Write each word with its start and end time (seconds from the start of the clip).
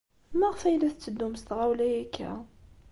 Maɣef 0.39 0.61
ay 0.63 0.75
la 0.77 0.89
tetteddum 0.93 1.33
s 1.39 1.41
tɣawla 1.43 1.87
akka? 2.03 2.31